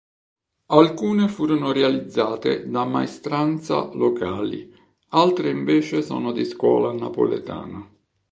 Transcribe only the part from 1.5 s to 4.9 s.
realizzate da maestranza locali,